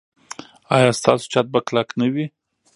[0.75, 2.25] ایا ستاسو چت به کلک نه وي؟